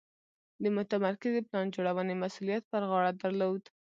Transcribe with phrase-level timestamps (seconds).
[0.63, 3.63] د متمرکزې پلان جوړونې مسوولیت پر غاړه درلود.